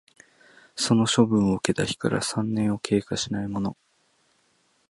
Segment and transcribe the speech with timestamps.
[0.75, 3.77] その処分を受けた日から三年を経過しないもの